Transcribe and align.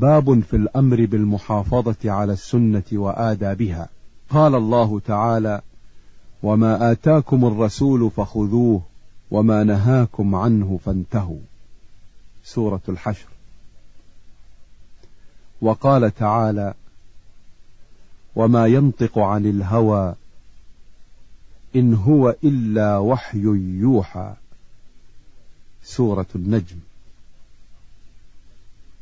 باب 0.00 0.40
في 0.40 0.56
الأمر 0.56 1.06
بالمحافظة 1.06 2.10
على 2.10 2.32
السنة 2.32 2.84
وآدابها. 2.92 3.88
قال 4.30 4.54
الله 4.54 5.00
تعالى 5.00 5.60
وما 6.42 6.92
آتاكم 6.92 7.44
الرسول 7.44 8.10
فخذوه 8.10 8.82
وما 9.30 9.64
نهاكم 9.64 10.34
عنه 10.34 10.78
فانتهوا. 10.84 11.40
سورة 12.44 12.80
الحشر. 12.88 13.28
وقال 15.60 16.14
تعالى 16.14 16.74
وما 18.36 18.66
ينطق 18.66 19.18
عن 19.18 19.46
الهوى 19.46 20.14
إن 21.76 21.94
هو 21.94 22.36
إلا 22.44 22.98
وحي 22.98 23.42
يوحى. 23.78 24.34
سورة 25.82 26.26
النجم. 26.34 26.78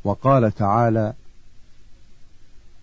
وقال 0.07 0.54
تعالى 0.54 1.12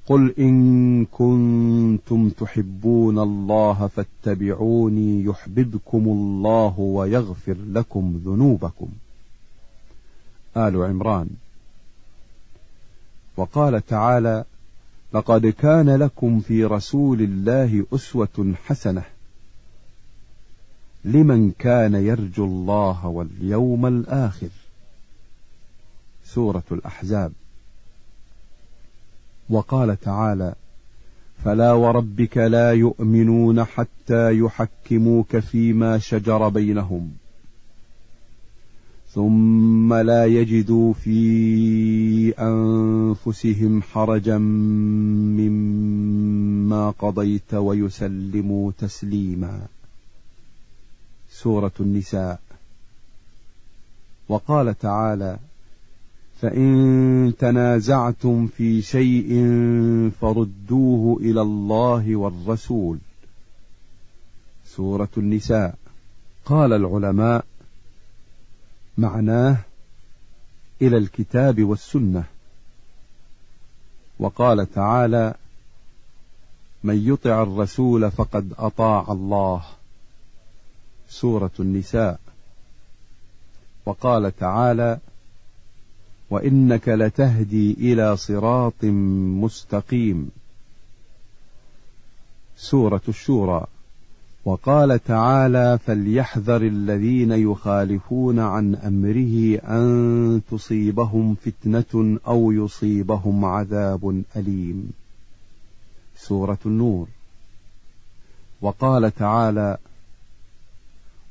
قل 0.05 0.33
إن 0.39 1.05
كنتم 1.05 2.29
تحبون 2.29 3.19
الله 3.19 3.87
فاتبعوني 3.87 5.23
يحببكم 5.23 5.97
الله 5.97 6.79
ويغفر 6.79 7.55
لكم 7.67 8.21
ذنوبكم. 8.25 8.87
آل 10.57 10.83
عمران. 10.83 11.29
وقال 13.37 13.85
تعالى 13.85 14.45
لقد 15.13 15.47
كان 15.47 15.95
لكم 15.95 16.39
في 16.39 16.65
رسول 16.65 17.21
الله 17.21 17.85
أسوة 17.93 18.53
حسنة. 18.65 19.03
لمن 21.05 21.51
كان 21.51 21.95
يرجو 21.95 22.45
الله 22.45 23.07
واليوم 23.07 23.85
الآخر. 23.85 24.62
سورة 26.35 26.63
الأحزاب. 26.71 27.31
وقال 29.49 29.99
تعالى 29.99 30.55
فلا 31.45 31.73
وربك 31.73 32.37
لا 32.37 32.71
يؤمنون 32.71 33.63
حتى 33.63 34.39
يحكموك 34.39 35.37
فيما 35.37 35.97
شجر 35.97 36.49
بينهم 36.49 37.11
ثم 39.13 39.93
لا 39.93 40.25
يجدوا 40.25 40.93
في 40.93 42.33
أنفسهم 42.39 43.81
حرجا 43.81 44.37
مما 45.37 46.89
قضيت 46.89 47.53
ويسلموا 47.53 48.71
تسليما. 48.79 49.61
سورة 51.31 51.71
النساء. 51.79 52.39
وقال 54.29 54.79
تعالى 54.79 55.37
فإن 56.41 57.33
تنازعتم 57.39 58.47
في 58.47 58.81
شيء 58.81 59.29
فردوه 60.21 61.17
إلى 61.17 61.41
الله 61.41 62.15
والرسول. 62.15 62.97
سورة 64.65 65.09
النساء. 65.17 65.75
قال 66.45 66.73
العلماء 66.73 67.45
معناه 68.97 69.57
إلى 70.81 70.97
الكتاب 70.97 71.63
والسنة. 71.63 72.23
وقال 74.19 74.73
تعالى 74.73 75.33
من 76.83 77.07
يطع 77.07 77.43
الرسول 77.43 78.11
فقد 78.11 78.53
أطاع 78.57 79.05
الله. 79.11 79.63
سورة 81.09 81.51
النساء. 81.59 82.19
وقال 83.85 84.35
تعالى 84.37 84.99
وإنك 86.33 86.89
لتهدي 86.89 87.71
إلى 87.71 88.17
صراط 88.17 88.83
مستقيم. 88.83 90.31
سورة 92.57 93.01
الشورى. 93.07 93.65
وقال 94.45 95.03
تعالى 95.03 95.79
فليحذر 95.85 96.61
الذين 96.61 97.31
يخالفون 97.31 98.39
عن 98.39 98.75
أمره 98.75 99.59
أن 99.77 100.41
تصيبهم 100.51 101.35
فتنة 101.35 102.19
أو 102.27 102.51
يصيبهم 102.51 103.45
عذاب 103.45 104.23
أليم. 104.35 104.91
سورة 106.17 106.57
النور. 106.65 107.07
وقال 108.61 109.15
تعالى 109.15 109.77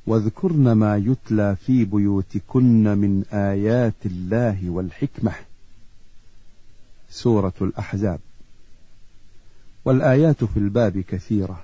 واذكرن 0.07 0.73
ما 0.73 0.97
يتلى 0.97 1.57
في 1.57 1.85
بيوتكن 1.85 2.99
من 2.99 3.25
آيات 3.33 4.07
الله 4.07 4.71
والحكمة. 4.71 5.33
سورة 7.11 7.53
الأحزاب. 7.61 8.21
والآيات 9.85 10.45
في 10.45 10.57
الباب 10.57 10.99
كثيرة. 10.99 11.63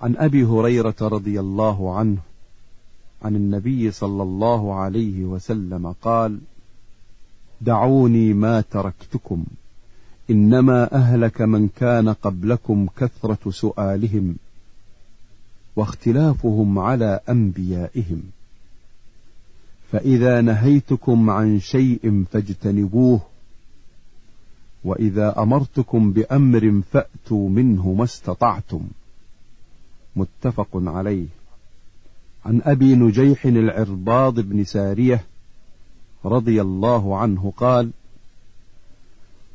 عن 0.00 0.16
أبي 0.16 0.44
هريرة 0.44 0.94
رضي 1.00 1.40
الله 1.40 1.98
عنه 1.98 2.18
عن 3.22 3.36
النبي 3.36 3.90
صلى 3.90 4.22
الله 4.22 4.74
عليه 4.74 5.24
وسلم 5.24 5.94
قال 6.02 6.38
دعوني 7.60 8.32
ما 8.32 8.60
تركتكم 8.60 9.44
إنما 10.30 10.94
أهلك 10.94 11.40
من 11.40 11.68
كان 11.68 12.08
قبلكم 12.08 12.86
كثرة 12.96 13.50
سؤالهم 13.50 14.36
واختلافهم 15.78 16.78
على 16.78 17.20
أنبيائهم. 17.28 18.22
فإذا 19.92 20.40
نهيتكم 20.40 21.30
عن 21.30 21.60
شيء 21.60 22.24
فاجتنبوه 22.30 23.20
وإذا 24.84 25.42
أمرتكم 25.42 26.12
بأمر 26.12 26.82
فأتوا 26.92 27.48
منه 27.48 27.92
ما 27.92 28.04
استطعتم. 28.04 28.80
متفق 30.16 30.68
عليه. 30.74 31.26
عن 32.44 32.60
أبي 32.64 32.94
نجيح 32.94 33.44
العرباض 33.44 34.40
بن 34.40 34.64
سارية 34.64 35.24
رضي 36.24 36.62
الله 36.62 37.18
عنه 37.18 37.52
قال 37.56 37.90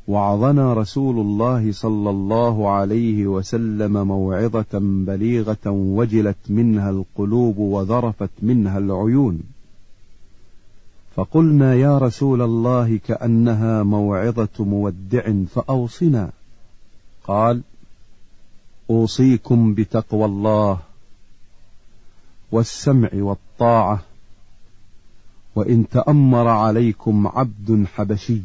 وعظنا 0.08 0.74
رسول 0.74 1.20
الله 1.20 1.72
صلى 1.72 2.10
الله 2.10 2.70
عليه 2.70 3.28
وسلم 3.28 4.08
موعظة 4.08 4.80
بليغة 4.80 5.66
وجلت 5.66 6.38
منها 6.50 6.90
القلوب 6.90 7.58
وذرفت 7.58 8.30
منها 8.42 8.78
العيون. 8.78 9.44
فقلنا 11.16 11.76
يا 11.76 11.98
رسول 11.98 12.42
الله 12.42 12.98
كأنها 12.98 13.84
موعظة 13.84 14.50
مودع 14.60 15.32
فأوصنا. 15.56 16.32
قال 17.24 17.62
أوصيكم 18.90 19.74
بتقوى 19.74 20.26
الله 20.26 20.80
والسمع 22.52 23.10
والطاعة 23.14 24.02
وإن 25.56 25.90
تأمر 25.90 26.48
عليكم 26.48 27.28
عبد 27.28 27.86
حبشي. 27.96 28.42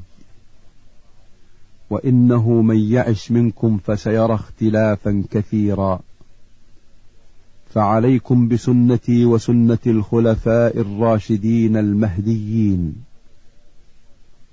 وإنه 1.91 2.63
من 2.63 2.79
يعش 2.79 3.31
منكم 3.31 3.79
فسيرى 3.79 4.35
اختلافا 4.35 5.25
كثيرا. 5.31 6.01
فعليكم 7.71 8.49
بسنتي 8.49 9.25
وسنة 9.25 9.79
الخلفاء 9.87 10.79
الراشدين 10.81 11.77
المهديين. 11.77 13.05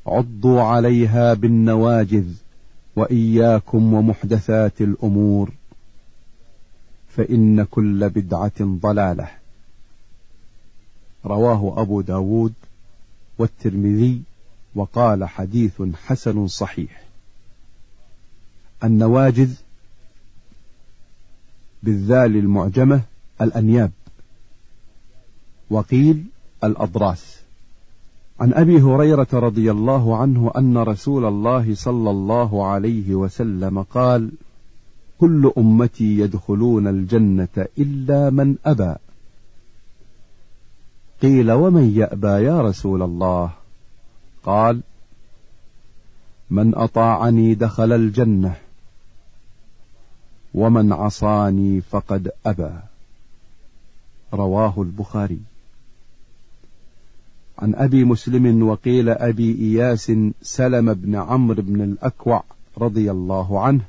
عضوا 0.08 0.62
عليها 0.62 1.34
بالنواجذ 1.34 2.28
وإياكم 2.96 3.94
ومحدثات 3.94 4.82
الأمور. 4.82 5.52
فإن 7.10 7.64
كل 7.64 8.10
بدعة 8.10 8.62
ضلالة. 8.62 9.28
رواه 11.26 11.82
أبو 11.82 12.02
داود 12.02 12.54
والترمذي 13.38 14.22
وقال 14.76 15.26
حديث 15.26 15.82
حسن 16.08 16.48
صحيح. 16.48 17.05
النواجذ 18.84 19.54
بالذال 21.84 22.36
المعجمة 22.36 23.02
الأنياب. 23.42 23.92
وقيل 25.70 26.26
الأضراس. 26.64 27.40
عن 28.40 28.54
أبي 28.54 28.82
هريرة 28.82 29.28
رضي 29.34 29.72
الله 29.72 30.18
عنه 30.18 30.52
أن 30.58 30.78
رسول 30.78 31.26
الله 31.26 31.76
صلى 31.76 32.10
الله 32.10 32.68
عليه 32.68 33.16
وسلم 33.16 33.82
قال 33.82 34.32
كل 35.20 35.52
أمتي 35.58 36.20
يدخلون 36.20 36.88
الجنة 36.88 37.68
إلا 37.78 38.30
من 38.30 38.56
أبى. 38.66 38.96
قيل 41.22 41.52
ومن 41.52 41.96
يأبى 41.96 42.28
يا 42.28 42.62
رسول 42.62 43.02
الله؟ 43.02 43.52
قال 44.44 44.82
من 46.50 46.76
أطاعني 46.76 47.56
دخل 47.56 47.94
الجنة. 47.94 48.65
ومن 50.56 50.94
عصاني 50.94 51.82
فقد 51.82 52.32
أبى 52.46 52.72
رواه 54.34 54.74
البخاري 54.78 55.40
عن 57.60 57.76
أبي 57.76 58.04
مسلم 58.04 58.68
وقيل 58.68 59.10
أبي 59.10 59.60
إياس 59.60 60.12
سلم 60.42 60.94
بن 60.94 61.16
عمرو 61.16 61.62
بن 61.62 61.82
الأكوع 61.82 62.44
رضي 62.78 63.12
الله 63.12 63.62
عنه 63.62 63.82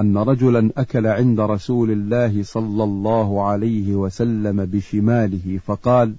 أن 0.00 0.18
رجلا 0.18 0.70
أكل 0.76 1.06
عند 1.06 1.40
رسول 1.40 1.90
الله 1.90 2.42
صلى 2.42 2.84
الله 2.84 3.42
عليه 3.42 3.94
وسلم 3.94 4.64
بشماله 4.64 5.60
فقال: 5.66 6.14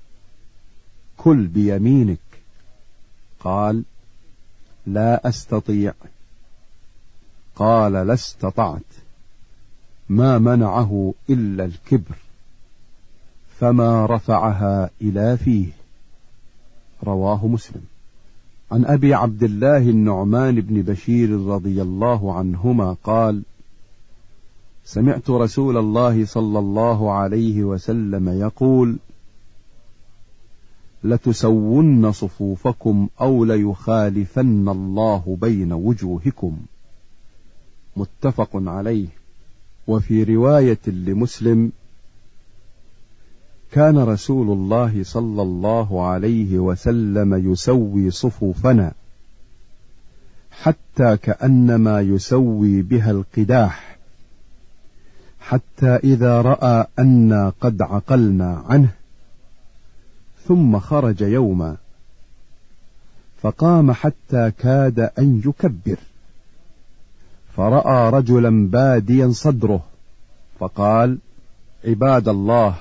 كل 1.17 1.47
بيمينك. 1.47 2.17
قال: 3.39 3.83
لا 4.87 5.29
أستطيع. 5.29 5.93
قال: 7.55 7.93
لا 7.93 8.13
استطعت. 8.13 9.00
ما 10.11 10.37
منعه 10.37 11.13
إلا 11.29 11.65
الكبر. 11.65 12.15
فما 13.59 14.05
رفعها 14.05 14.89
إلى 15.01 15.37
فيه. 15.37 15.67
رواه 17.03 17.47
مسلم. 17.47 17.81
عن 18.71 18.85
أبي 18.85 19.13
عبد 19.13 19.43
الله 19.43 19.77
النعمان 19.77 20.61
بن 20.61 20.81
بشير 20.81 21.39
رضي 21.45 21.81
الله 21.81 22.33
عنهما 22.33 22.93
قال: 23.03 23.41
سمعت 24.85 25.29
رسول 25.29 25.77
الله 25.77 26.25
صلى 26.25 26.59
الله 26.59 27.11
عليه 27.11 27.63
وسلم 27.63 28.29
يقول 28.29 28.97
لتسون 31.03 32.11
صفوفكم 32.11 33.07
أو 33.21 33.45
ليخالفن 33.45 34.69
الله 34.69 35.37
بين 35.41 35.73
وجوهكم 35.73 36.57
متفق 37.97 38.49
عليه 38.53 39.20
وفي 39.91 40.23
رواية 40.23 40.79
لمسلم 40.87 41.71
كان 43.71 43.97
رسول 43.97 44.49
الله 44.49 45.03
صلى 45.03 45.41
الله 45.41 46.07
عليه 46.07 46.59
وسلم 46.59 47.51
يسوي 47.51 48.11
صفوفنا 48.11 48.93
حتى 50.51 51.17
كأنما 51.17 52.01
يسوي 52.01 52.81
بها 52.81 53.11
القداح 53.11 53.97
حتى 55.39 55.95
إذا 55.95 56.41
رأى 56.41 56.87
أنا 56.99 57.53
قد 57.61 57.81
عقلنا 57.81 58.63
عنه 58.65 58.91
ثم 60.47 60.79
خرج 60.79 61.21
يوما 61.21 61.77
فقام 63.41 63.91
حتى 63.91 64.51
كاد 64.51 64.99
أن 64.99 65.41
يكبر. 65.45 65.97
فرأى 67.55 68.09
رجلا 68.09 68.67
باديا 68.67 69.31
صدره 69.31 69.83
فقال 70.59 71.17
عباد 71.85 72.27
الله 72.27 72.75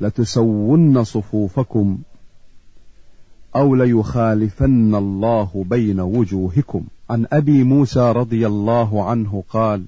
لتسون 0.00 1.04
صفوفكم 1.04 1.98
أو 3.56 3.74
ليخالفن 3.74 4.94
الله 4.94 5.64
بين 5.70 6.00
وجوهكم. 6.00 6.84
عن 7.10 7.26
أبي 7.32 7.64
موسى 7.64 8.12
رضي 8.12 8.46
الله 8.46 9.04
عنه 9.10 9.44
قال 9.48 9.84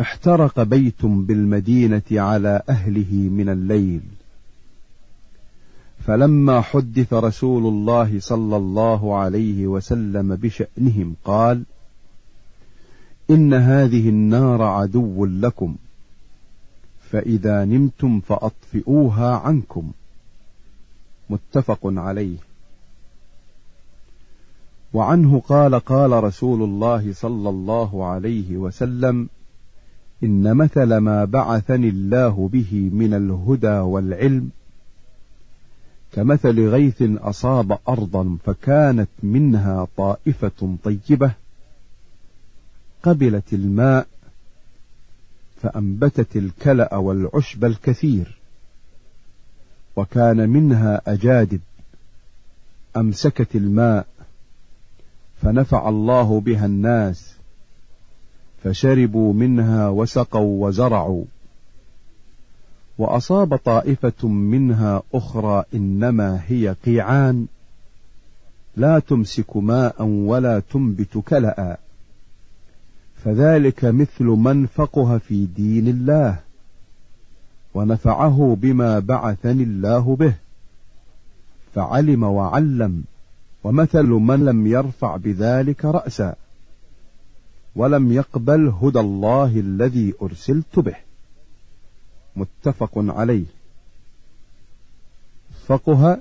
احترق 0.00 0.62
بيت 0.62 1.06
بالمدينة 1.06 2.02
على 2.12 2.62
أهله 2.68 3.12
من 3.12 3.48
الليل. 3.48 4.00
فلما 6.06 6.60
حدث 6.60 7.12
رسول 7.12 7.66
الله 7.66 8.20
صلى 8.20 8.56
الله 8.56 9.16
عليه 9.16 9.66
وسلم 9.66 10.34
بشأنهم 10.34 11.14
قال 11.24 11.62
إن 13.30 13.54
هذه 13.54 14.08
النار 14.08 14.62
عدو 14.62 15.26
لكم 15.26 15.76
فإذا 17.10 17.64
نمتم 17.64 18.20
فأطفئوها 18.20 19.36
عنكم. 19.36 19.90
متفق 21.30 21.80
عليه. 21.84 22.36
وعنه 24.92 25.40
قال 25.40 25.74
قال 25.74 26.24
رسول 26.24 26.62
الله 26.62 27.12
صلى 27.12 27.48
الله 27.48 28.06
عليه 28.06 28.56
وسلم 28.56 29.28
إن 30.24 30.56
مثل 30.56 30.96
ما 30.96 31.24
بعثني 31.24 31.88
الله 31.88 32.48
به 32.52 32.90
من 32.92 33.14
الهدى 33.14 33.78
والعلم 33.78 34.50
كمثل 36.12 36.68
غيث 36.68 37.02
أصاب 37.02 37.78
أرضا 37.88 38.36
فكانت 38.44 39.08
منها 39.22 39.86
طائفة 39.96 40.76
طيبة 40.84 41.32
قبلت 43.06 43.52
الماء 43.52 44.06
فأنبتت 45.62 46.36
الكلأ 46.36 46.96
والعشب 46.96 47.64
الكثير 47.64 48.38
وكان 49.96 50.48
منها 50.48 51.02
أجادب 51.06 51.60
أمسكت 52.96 53.56
الماء 53.56 54.06
فنفع 55.42 55.88
الله 55.88 56.40
بها 56.40 56.66
الناس 56.66 57.34
فشربوا 58.64 59.32
منها 59.32 59.88
وسقوا 59.88 60.66
وزرعوا 60.66 61.24
وأصاب 62.98 63.56
طائفة 63.56 64.28
منها 64.28 65.02
أخرى 65.14 65.64
إنما 65.74 66.40
هي 66.46 66.76
قيعان 66.84 67.46
لا 68.76 68.98
تمسك 68.98 69.56
ماء 69.56 70.02
ولا 70.02 70.60
تنبت 70.60 71.18
كلا. 71.18 71.78
فذلك 73.24 73.84
مثل 73.84 74.24
من 74.24 74.66
فقه 74.66 75.18
في 75.18 75.46
دين 75.46 75.88
الله 75.88 76.40
ونفعه 77.74 78.56
بما 78.60 78.98
بعثني 78.98 79.62
الله 79.62 80.16
به 80.16 80.34
فعلم 81.74 82.22
وعلم 82.22 83.04
ومثل 83.64 84.06
من 84.06 84.44
لم 84.44 84.66
يرفع 84.66 85.16
بذلك 85.16 85.84
رأسا 85.84 86.34
ولم 87.76 88.12
يقبل 88.12 88.68
هدى 88.82 89.00
الله 89.00 89.60
الذي 89.60 90.14
أرسلت 90.22 90.78
به. 90.78 90.96
متفق 92.36 92.90
عليه. 92.96 93.44
فقه 95.66 96.20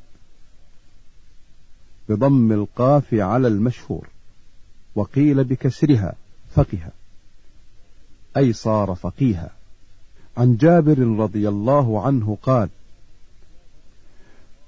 بضم 2.09 2.51
القاف 2.51 3.13
على 3.13 3.48
المشهور 3.48 4.07
وقيل 4.95 5.44
بكسرها. 5.44 6.15
فقه 6.56 6.80
أي 8.38 8.54
صار 8.54 8.96
فقيها. 8.96 9.50
عن 10.38 10.56
جابر 10.56 11.00
رضي 11.00 11.50
الله 11.50 12.02
عنه 12.02 12.38
قال 12.44 12.69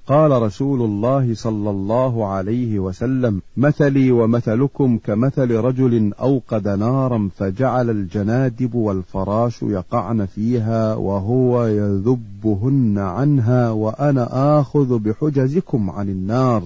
قال 0.08 0.42
رسول 0.42 0.82
الله 0.82 1.36
صلى 1.36 1.70
الله 1.70 2.28
عليه 2.28 2.80
وسلم 2.80 3.42
مثلي 3.58 4.12
ومثلكم 4.12 4.98
كمثل 4.98 5.52
رجل 5.52 6.14
أوقد 6.14 6.68
نارا 6.68 7.30
فجعل 7.38 7.90
الجنادب 7.90 8.76
والفراش 8.76 9.62
يقعن 9.62 10.26
فيها 10.26 10.96
وهو 10.96 11.66
يذبهن 11.66 12.98
عنها 12.98 13.70
وأنا 13.70 14.60
آخذ 14.60 15.00
بحجزكم 15.00 15.90
عن 15.90 16.10
النار 16.10 16.64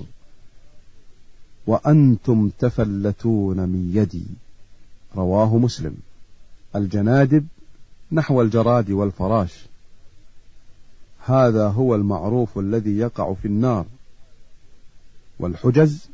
وأنتم 1.68 2.50
تفلتون 2.60 3.70
من 3.70 3.92
يدي. 3.94 4.26
رواه 5.16 5.58
مسلم. 5.58 5.98
الجنادب 6.76 7.48
نحو 8.12 8.42
الجراد 8.42 8.92
والفراش. 8.92 9.66
هذا 11.26 11.68
هو 11.68 11.96
المعروف 11.96 12.60
الذي 12.60 12.98
يقع 12.98 13.34
في 13.34 13.48
النار. 13.48 13.86
والحجز 15.40 16.10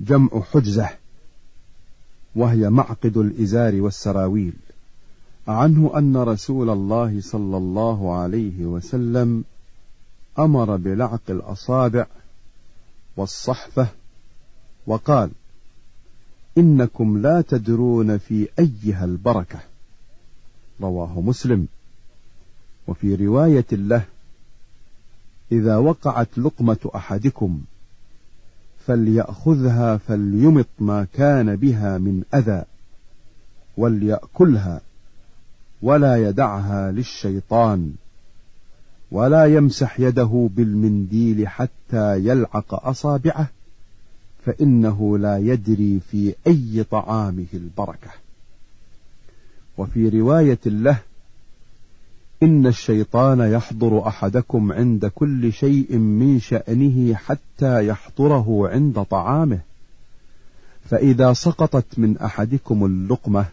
جمع 0.00 0.28
حجزة 0.52 0.88
وهي 2.34 2.70
معقد 2.70 3.16
الإزار 3.16 3.80
والسراويل. 3.80 4.52
عنه 5.48 5.98
أن 5.98 6.16
رسول 6.16 6.70
الله 6.70 7.20
صلى 7.20 7.56
الله 7.56 8.16
عليه 8.16 8.66
وسلم 8.66 9.44
أمر 10.38 10.76
بلعق 10.76 11.20
الأصابع 11.28 12.06
والصحفة 13.16 13.88
وقال 14.86 15.30
إنكم 16.58 17.18
لا 17.18 17.40
تدرون 17.40 18.18
في 18.18 18.48
أيها 18.58 19.04
البركة. 19.04 19.58
رواه 20.80 21.20
مسلم. 21.20 21.66
وفي 22.88 23.14
رواية 23.14 23.66
له 23.72 24.04
إذا 25.52 25.76
وقعت 25.76 26.38
لقمة 26.38 26.90
أحدكم 26.94 27.60
فليأخذها 28.86 29.96
فليمط 29.96 30.66
ما 30.78 31.06
كان 31.12 31.56
بها 31.56 31.98
من 31.98 32.22
أذى 32.34 32.64
وليأكلها 33.76 34.80
ولا 35.82 36.28
يدعها 36.28 36.90
للشيطان 36.90 37.92
ولا 39.10 39.44
يمسح 39.44 40.00
يده 40.00 40.48
بالمنديل 40.56 41.48
حتى 41.48 42.18
يلعق 42.18 42.86
أصابعه. 42.88 43.48
فإنه 44.44 45.18
لا 45.18 45.38
يدري 45.38 46.00
في 46.10 46.34
أي 46.46 46.84
طعامه 46.90 47.46
البركة. 47.54 48.10
وفي 49.78 50.08
رواية 50.08 50.58
له 50.66 50.98
إن 52.42 52.66
الشيطان 52.66 53.40
يحضر 53.40 54.08
أحدكم 54.08 54.72
عند 54.72 55.06
كل 55.06 55.52
شيء 55.52 55.96
من 55.96 56.40
شأنه 56.40 57.14
حتى 57.14 57.86
يحضره 57.86 58.68
عند 58.68 59.02
طعامه. 59.02 59.58
فإذا 60.90 61.32
سقطت 61.32 61.98
من 61.98 62.18
أحدكم 62.18 62.84
اللقمة 62.84 63.46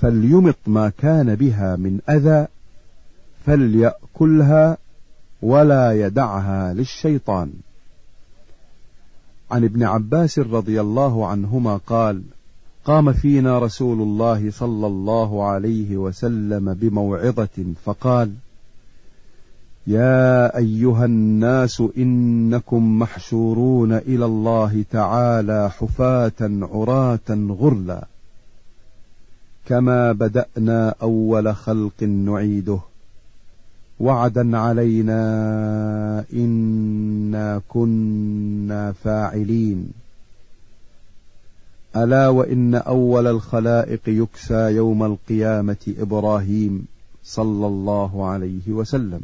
فليمط 0.00 0.56
ما 0.66 0.92
كان 0.98 1.34
بها 1.34 1.76
من 1.76 2.00
أذى 2.08 2.46
فليأكلها 3.46 4.78
ولا 5.42 6.06
يدعها 6.06 6.74
للشيطان. 6.74 7.52
عن 9.50 9.64
ابن 9.64 9.82
عباس 9.82 10.38
رضي 10.38 10.80
الله 10.80 11.26
عنهما 11.26 11.76
قال 11.76 12.22
قام 12.84 13.12
فينا 13.12 13.58
رسول 13.58 14.02
الله 14.02 14.50
صلى 14.50 14.86
الله 14.86 15.44
عليه 15.44 15.96
وسلم 15.96 16.74
بموعظة 16.74 17.64
فقال 17.84 18.32
يا 19.86 20.56
أيها 20.56 21.04
الناس 21.04 21.82
إنكم 21.96 22.98
محشورون 22.98 23.92
إلى 23.92 24.24
الله 24.24 24.84
تعالى 24.90 25.70
حفاة 25.70 26.32
عراة 26.42 27.30
غرلا 27.30 28.06
كما 29.66 30.12
بدأنا 30.12 30.94
أول 31.02 31.54
خلق 31.54 32.02
نعيده. 32.02 32.78
وعدا 34.00 34.58
علينا 34.58 36.24
إنا 36.32 37.62
كنا 37.68 38.92
فاعلين. 38.92 39.88
ألا 41.96 42.28
وإن 42.28 42.74
أول 42.74 43.26
الخلائق 43.26 44.00
يكسى 44.06 44.70
يوم 44.70 45.04
القيامة 45.04 45.94
إبراهيم 45.98 46.86
صلى 47.24 47.66
الله 47.66 48.26
عليه 48.26 48.68
وسلم. 48.68 49.20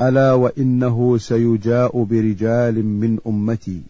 ألا 0.00 0.32
وإنه 0.32 1.18
سيجاء 1.18 2.02
برجال 2.02 2.84
من 2.84 3.18
أمتي 3.26 3.82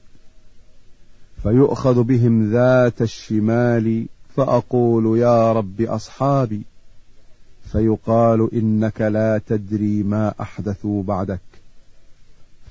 فيؤخذ 1.42 2.02
بهم 2.02 2.50
ذات 2.50 3.02
الشمال 3.02 4.06
فأقول 4.36 5.18
يا 5.18 5.52
رب 5.52 5.80
أصحابي 5.80 6.62
فيقال 7.72 8.54
إنك 8.54 9.00
لا 9.00 9.40
تدري 9.46 10.02
ما 10.02 10.34
أحدثوا 10.40 11.02
بعدك. 11.02 11.40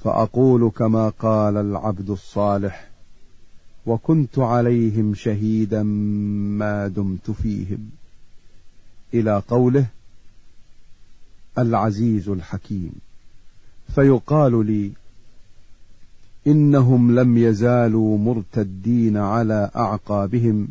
فأقول 0.04 0.70
كما 0.70 1.10
قال 1.10 1.58
العبد 1.58 2.10
الصالح 2.10 2.90
وكنت 3.86 4.40
عليهم 4.40 5.14
شهيدا 5.16 5.84
ما 5.84 6.88
دمت 6.88 7.32
فيهم. 7.32 7.90
إلى 9.14 9.42
قوله 9.48 9.86
العزيز 11.58 12.30
الحكيم. 12.30 12.92
فيقال 13.96 14.66
لي 14.66 14.92
إنهم 16.48 17.20
لم 17.20 17.38
يزالوا 17.38 18.18
مرتدين 18.18 19.18
على 19.18 19.72
أعقابهم 19.76 20.68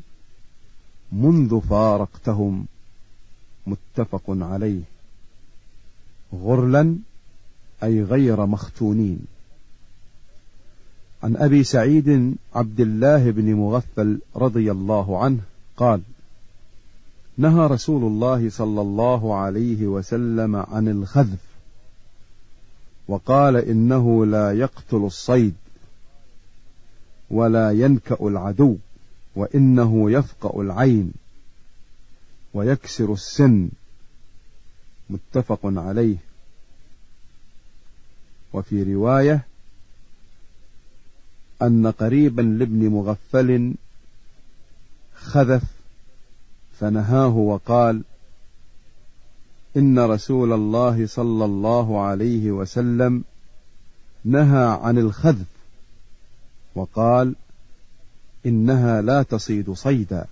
منذ 1.12 1.61
فارقتهم. 1.61 2.67
متفق 3.66 4.23
عليه. 4.28 4.81
غرلا 6.35 6.97
أي 7.83 8.02
غير 8.02 8.47
مختونين. 8.47 9.26
عن 11.23 11.37
أبي 11.37 11.64
سعيد 11.64 12.37
عبد 12.54 12.81
الله 12.81 13.31
بن 13.31 13.54
مغفل 13.54 14.21
رضي 14.37 14.71
الله 14.71 15.25
عنه 15.25 15.40
قال 15.76 16.00
نهى 17.38 17.66
رسول 17.66 18.04
الله 18.04 18.50
صلى 18.50 18.81
الله 18.81 19.35
عليه 19.35 19.87
وسلم 19.87 20.57
عن 20.57 20.88
الخذف 20.88 21.38
وقال 23.09 23.57
إنه 23.57 24.26
لا 24.26 24.52
يقتل 24.52 24.97
الصيد 24.97 25.54
ولا 27.31 27.71
ينكأ 27.71 28.28
العدو 28.28 28.76
وإنه 29.37 30.11
يفقأ 30.11 30.61
العين. 30.61 31.12
ويكسر 32.54 33.12
السن. 33.12 33.68
متفق 35.11 35.61
عليه. 35.64 36.16
وفي 38.52 38.94
رواية 38.94 39.47
أن 41.62 41.87
قريبا 41.87 42.42
لابن 42.42 42.88
مغفل 42.88 43.75
خذف 45.14 45.62
فنهاه 46.80 47.37
وقال 47.37 48.02
إن 49.76 49.99
رسول 49.99 50.52
الله 50.52 51.06
صلى 51.06 51.44
الله 51.44 52.00
عليه 52.00 52.50
وسلم 52.50 53.25
نهى 54.25 54.78
عن 54.82 54.99
الخذف 54.99 55.47
وقال 56.75 57.35
إنها 58.47 59.00
لا 59.02 59.23
تصيد 59.23 59.73
صيدا. 59.73 60.26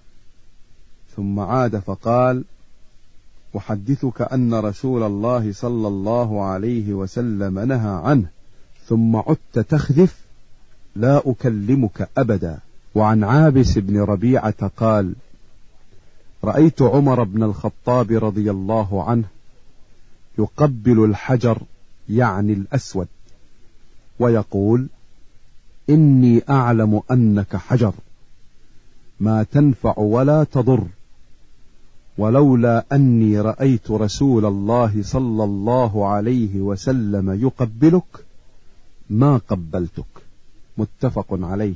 ثم 1.17 1.41
عاد 1.41 1.79
فقال 1.79 2.45
أحدثك 3.57 4.23
أن 4.23 4.55
رسول 4.55 5.03
الله 5.03 5.53
صلى 5.53 5.89
الله 5.89 6.45
عليه 6.45 6.93
وسلم 6.93 7.59
نهى 7.59 8.01
عنه 8.05 8.27
ثم 8.87 9.17
عدت 9.17 9.59
تخذف 9.59 10.17
لا 10.97 11.23
أكلمك 11.27 12.09
أبدا. 12.19 12.59
وعن 12.95 13.25
عابس 13.25 13.79
بن 13.79 14.01
ربيعة 14.01 14.67
قال 14.77 15.15
رأيت 16.45 16.83
عمر 16.83 17.25
بن 17.25 17.43
الخطاب 17.43 18.25
رضي 18.25 18.51
الله 18.51 19.05
عنه 19.05 19.25
يقبل 20.39 21.05
الحجر 21.05 21.63
يعني 22.09 22.53
الأسود 22.53 23.09
ويقول 24.19 24.87
إني 25.91 26.43
أعلم 26.51 27.03
أنك 27.11 27.57
حجر 27.57 27.93
ما 29.21 29.43
تنفع 29.43 29.99
ولا 29.99 30.45
تضر. 30.45 30.87
ولولا 32.19 32.85
أني 32.93 33.41
رأيت 33.41 33.91
رسول 33.91 34.47
الله 34.47 35.03
صلى 35.03 35.45
الله 35.45 36.07
عليه 36.09 36.61
وسلم 36.61 37.31
يقبلك 37.31 38.25
ما 39.11 39.37
قبلتك. 39.49 40.05
متفق 40.79 41.27
عليه. 41.31 41.75